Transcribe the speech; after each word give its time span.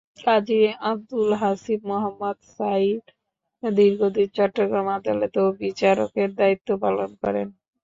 কাজী 0.19 0.59
আবদুল 0.85 1.29
হাসিব 1.41 1.79
মোহাম্মদ 1.89 2.37
সাঈদ 2.51 3.03
দীর্ঘদিন 3.63 4.27
চট্টগ্রাম 4.35 4.87
আদালতেও 4.97 5.47
বিচারকের 5.61 6.29
দায়িত্ব 6.39 6.69
পালন 6.83 7.09
করেন। 7.21 7.47